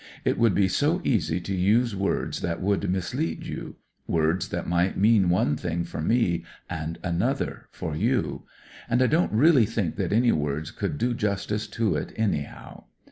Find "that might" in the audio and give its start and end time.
4.49-4.97